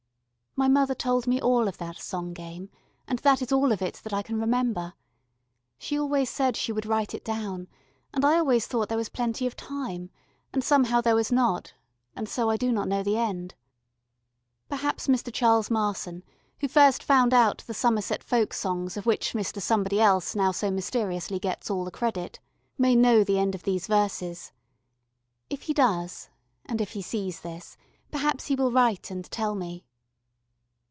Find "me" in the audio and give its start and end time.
1.27-1.39, 29.55-29.85